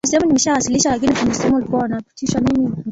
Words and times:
boti 0.03 0.11
za 0.19 0.19
uokoaji 0.19 0.67
zilikuwa 0.67 0.93
haitoshi 0.93 1.49
kuokoa 1.49 2.01
abiria 2.35 2.63
wote 2.63 2.75